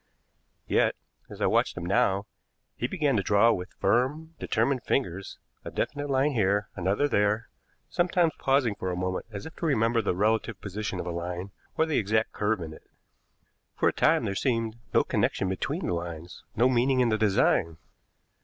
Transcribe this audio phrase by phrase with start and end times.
[0.65, 0.95] Yet,
[1.29, 2.25] as I watched him now,
[2.75, 7.49] he began to draw with firm, determined fingers a definite line here, another there,
[7.87, 11.51] sometimes pausing for a moment as if to remember the relative position of a line
[11.77, 12.89] or the exact curve in it.
[13.75, 17.77] For a time there seemed no connection between the lines, no meaning in the design.